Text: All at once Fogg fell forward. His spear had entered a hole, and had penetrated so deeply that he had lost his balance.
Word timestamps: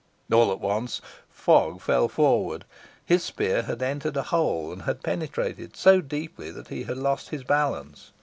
All 0.33 0.51
at 0.51 0.59
once 0.59 0.99
Fogg 1.29 1.79
fell 1.79 2.07
forward. 2.09 2.65
His 3.05 3.23
spear 3.23 3.61
had 3.61 3.83
entered 3.83 4.17
a 4.17 4.23
hole, 4.23 4.73
and 4.73 4.81
had 4.81 5.03
penetrated 5.03 5.75
so 5.77 6.01
deeply 6.01 6.49
that 6.49 6.69
he 6.69 6.85
had 6.85 6.97
lost 6.97 7.29
his 7.29 7.43
balance. 7.43 8.11